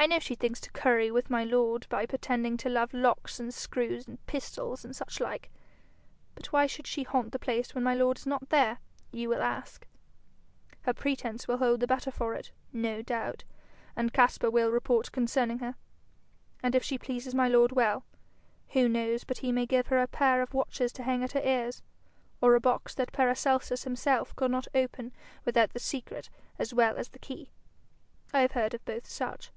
I 0.00 0.06
know 0.06 0.20
she 0.20 0.36
thinks 0.36 0.60
to 0.60 0.70
curry 0.70 1.10
with 1.10 1.28
my 1.28 1.42
lord 1.42 1.88
by 1.88 2.06
pretending 2.06 2.56
to 2.58 2.68
love 2.68 2.94
locks 2.94 3.40
and 3.40 3.52
screws 3.52 4.06
and 4.06 4.24
pistols 4.26 4.84
and 4.84 4.94
such 4.94 5.18
like. 5.18 5.50
"But 6.36 6.52
why 6.52 6.68
should 6.68 6.86
she 6.86 7.02
haunt 7.02 7.32
the 7.32 7.38
place 7.40 7.74
when 7.74 7.82
my 7.82 7.94
lord 7.94 8.16
is 8.16 8.26
not 8.26 8.50
there?" 8.50 8.78
you 9.10 9.28
will 9.28 9.42
ask. 9.42 9.88
Her 10.82 10.94
pretence 10.94 11.48
will 11.48 11.56
hold 11.56 11.80
the 11.80 11.88
better 11.88 12.12
for 12.12 12.34
it, 12.34 12.52
no 12.72 13.02
doubt, 13.02 13.42
and 13.96 14.12
Caspar 14.12 14.52
will 14.52 14.70
report 14.70 15.10
concerning 15.10 15.58
her. 15.58 15.74
And 16.62 16.76
if 16.76 16.84
she 16.84 16.96
pleases 16.96 17.34
my 17.34 17.48
lord 17.48 17.72
well, 17.72 18.04
who 18.68 18.88
knows 18.88 19.24
but 19.24 19.38
he 19.38 19.50
may 19.50 19.66
give 19.66 19.88
her 19.88 19.98
a 19.98 20.06
pair 20.06 20.42
of 20.42 20.54
watches 20.54 20.92
to 20.92 21.02
hang 21.02 21.24
at 21.24 21.32
her 21.32 21.42
ears, 21.42 21.82
or 22.40 22.54
a 22.54 22.60
box 22.60 22.94
that 22.94 23.10
Paracelsus 23.10 23.82
himself 23.82 24.36
could 24.36 24.52
not 24.52 24.68
open 24.76 25.12
without 25.44 25.70
the 25.72 25.80
secret 25.80 26.30
as 26.56 26.72
well 26.72 26.96
as 26.96 27.08
the 27.08 27.18
key? 27.18 27.50
I 28.32 28.42
have 28.42 28.52
heard 28.52 28.74
of 28.74 28.84
both 28.84 29.04
such. 29.08 29.50